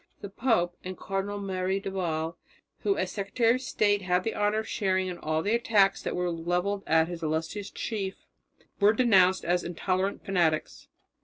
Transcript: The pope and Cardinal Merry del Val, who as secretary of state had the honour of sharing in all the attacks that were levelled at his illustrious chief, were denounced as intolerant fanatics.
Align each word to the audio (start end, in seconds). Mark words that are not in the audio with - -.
The 0.21 0.29
pope 0.29 0.75
and 0.83 0.97
Cardinal 0.97 1.39
Merry 1.39 1.79
del 1.79 1.93
Val, 1.93 2.37
who 2.79 2.97
as 2.97 3.11
secretary 3.11 3.53
of 3.53 3.61
state 3.61 4.01
had 4.01 4.23
the 4.23 4.33
honour 4.33 4.57
of 4.61 4.67
sharing 4.67 5.09
in 5.09 5.19
all 5.19 5.43
the 5.43 5.53
attacks 5.53 6.01
that 6.01 6.15
were 6.15 6.31
levelled 6.31 6.81
at 6.87 7.07
his 7.07 7.21
illustrious 7.21 7.69
chief, 7.69 8.25
were 8.79 8.93
denounced 8.93 9.45
as 9.45 9.63
intolerant 9.63 10.25
fanatics. 10.25 10.87